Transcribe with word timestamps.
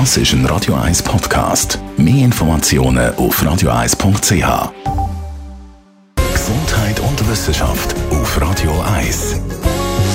Das 0.00 0.16
ist 0.16 0.32
ein 0.32 0.44
Radio 0.46 0.74
1 0.74 1.04
Podcast. 1.04 1.78
Mehr 1.96 2.24
Informationen 2.24 3.14
auf 3.14 3.40
radio1.ch. 3.40 4.72
Gesundheit 6.32 6.98
und 6.98 7.30
Wissenschaft 7.30 7.94
auf 8.10 8.40
Radio 8.40 8.72
1. 8.80 9.40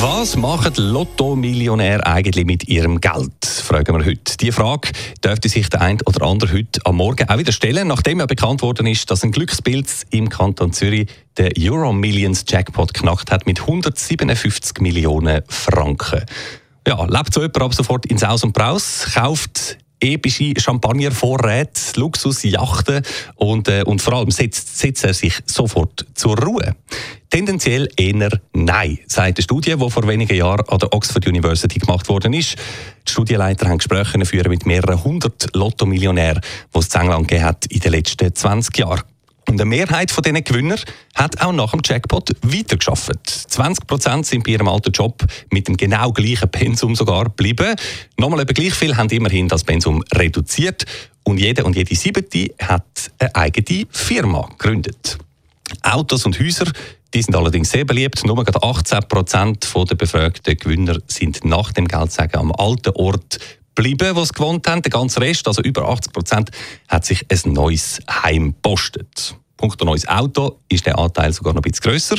Was 0.00 0.36
machen 0.36 0.72
Lotto-Millionäre 0.76 2.04
eigentlich 2.04 2.44
mit 2.44 2.66
ihrem 2.66 3.00
Geld? 3.00 3.44
Fragen 3.44 3.96
wir 3.96 4.04
heute. 4.04 4.36
Die 4.40 4.50
Frage 4.50 4.90
dürfte 5.22 5.48
sich 5.48 5.70
der 5.70 5.80
ein 5.80 5.98
oder 6.06 6.26
andere 6.26 6.54
heute 6.54 6.80
am 6.84 6.96
Morgen 6.96 7.28
auch 7.28 7.38
wieder 7.38 7.52
stellen, 7.52 7.86
nachdem 7.86 8.18
ja 8.18 8.26
bekannt 8.26 8.62
worden 8.62 8.88
ist, 8.88 9.08
dass 9.12 9.22
ein 9.22 9.30
Glückspilz 9.30 10.06
im 10.10 10.28
Kanton 10.28 10.72
Zürich 10.72 11.06
den 11.38 11.52
Euro 11.56 11.92
Millions 11.92 12.44
Jackpot 12.48 12.94
knackt 12.94 13.30
hat 13.30 13.46
mit 13.46 13.60
157 13.60 14.80
Millionen 14.80 15.42
Franken. 15.46 16.24
Ja, 16.88 17.04
lebt 17.04 17.34
so 17.34 17.42
jemand 17.42 17.60
ab 17.60 17.74
sofort 17.74 18.06
ins 18.06 18.24
Aus 18.24 18.44
und 18.44 18.54
Braus, 18.54 19.10
kauft 19.12 19.76
epische 20.00 20.54
Champagnervorräte, 20.58 22.00
Luxusjachten 22.00 23.02
und, 23.34 23.68
äh, 23.68 23.82
und 23.84 24.00
vor 24.00 24.14
allem 24.14 24.30
setzt, 24.30 24.78
setzt 24.78 25.04
er 25.04 25.12
sich 25.12 25.38
sofort 25.44 26.06
zur 26.14 26.38
Ruhe. 26.38 26.76
Tendenziell 27.28 27.90
eher 27.94 28.30
nein, 28.54 29.00
sagt 29.06 29.36
eine 29.36 29.42
Studie, 29.42 29.76
die 29.76 29.90
vor 29.90 30.08
wenigen 30.08 30.34
Jahren 30.34 30.66
an 30.66 30.78
der 30.78 30.90
Oxford 30.94 31.26
University 31.26 31.78
gemacht 31.78 32.08
worden 32.08 32.32
ist. 32.32 32.56
Die 33.06 33.12
Studienleiter 33.12 33.68
haben 33.68 33.76
Gespräche 33.76 34.24
führen 34.24 34.48
mit 34.48 34.64
mehreren 34.64 35.04
hundert 35.04 35.54
Lotto-Millionären, 35.54 36.40
die 36.74 36.78
es 36.78 36.94
in 36.94 37.00
England 37.02 37.28
gegeben 37.28 37.44
hat 37.44 37.66
in 37.66 37.80
den 37.80 37.92
letzten 37.92 38.34
20 38.34 38.78
Jahren. 38.78 39.02
Und 39.48 39.58
eine 39.60 39.64
Mehrheit 39.64 40.10
von 40.10 40.22
diesen 40.22 40.44
Gewinner 40.44 40.76
hat 41.14 41.40
auch 41.40 41.52
nach 41.52 41.70
dem 41.70 41.80
Jackpot 41.82 42.30
weitergeschafft. 42.42 43.26
20 43.26 43.86
Prozent 43.86 44.26
sind 44.26 44.44
bei 44.44 44.52
ihrem 44.52 44.68
alten 44.68 44.92
Job 44.92 45.24
mit 45.50 45.68
dem 45.68 45.76
genau 45.76 46.12
gleichen 46.12 46.50
Pensum 46.50 46.94
sogar 46.94 47.24
geblieben. 47.24 47.74
Nochmal 48.18 48.42
eben 48.42 48.52
gleich 48.52 48.74
viel 48.74 48.96
haben 48.96 49.08
immerhin 49.08 49.48
das 49.48 49.64
Pensum 49.64 50.04
reduziert. 50.14 50.84
Und 51.22 51.38
jeder 51.38 51.64
und 51.64 51.76
jede 51.76 51.94
siebte 51.94 52.54
hat 52.60 52.84
eine 53.18 53.34
eigene 53.34 53.86
Firma 53.90 54.48
gegründet. 54.58 55.16
Autos 55.82 56.26
und 56.26 56.38
Häuser 56.38 56.70
die 57.14 57.22
sind 57.22 57.34
allerdings 57.34 57.70
sehr 57.70 57.86
beliebt. 57.86 58.24
Nur 58.26 58.44
18 58.62 58.98
Prozent 59.08 59.66
der 59.74 59.94
befragten 59.94 60.56
Gewinner 60.56 60.98
sind 61.06 61.42
nach 61.44 61.72
dem 61.72 61.88
Geldsagen 61.88 62.38
am 62.38 62.52
alten 62.52 62.90
Ort 62.96 63.38
geblieben, 63.78 64.16
wo 64.16 64.24
sie 64.24 64.32
gewohnt 64.32 64.66
haben. 64.66 64.82
Der 64.82 64.90
ganze 64.90 65.20
Rest, 65.20 65.46
also 65.46 65.62
über 65.62 65.88
80 65.88 66.12
Prozent, 66.12 66.50
hat 66.88 67.04
sich 67.04 67.24
ein 67.30 67.52
neues 67.52 68.00
Heim 68.10 68.54
gepostet. 68.54 69.36
Punkt 69.56 69.82
neues 69.84 70.06
Auto 70.08 70.58
ist 70.68 70.84
der 70.86 70.98
Anteil 70.98 71.32
sogar 71.32 71.52
noch 71.52 71.62
ein 71.62 71.70
bisschen 71.70 71.90
grösser. 71.90 72.16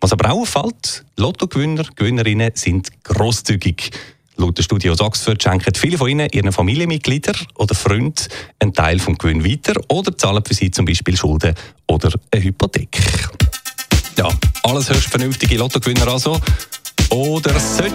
Was 0.00 0.12
aber 0.12 0.30
auch 0.30 0.40
auffällt, 0.40 1.04
Lottogewinner, 1.16 1.84
Gewinnerinnen 1.94 2.50
sind 2.54 2.88
grosszügig. 3.04 3.90
Laut 4.36 4.58
der 4.58 4.62
Studie 4.62 4.90
aus 4.90 5.00
Oxford 5.00 5.42
schenken 5.42 5.74
viele 5.74 5.98
von 5.98 6.08
ihnen 6.08 6.28
ihren 6.30 6.52
Familienmitgliedern 6.52 7.36
oder 7.56 7.74
Freunden 7.74 8.24
einen 8.60 8.72
Teil 8.72 8.98
vom 9.00 9.18
Gewinn 9.18 9.44
weiter 9.44 9.80
oder 9.88 10.16
zahlen 10.16 10.44
für 10.44 10.54
sie 10.54 10.70
zum 10.70 10.84
Beispiel 10.84 11.16
Schulden 11.16 11.54
oder 11.88 12.12
eine 12.30 12.44
Hypothek. 12.44 12.98
Ja, 14.16 14.28
alles 14.62 14.90
höchst 14.90 15.08
vernünftige 15.08 15.56
Lottogewinner 15.56 16.08
also. 16.08 16.40
Oder 17.10 17.58
sollte 17.58 17.94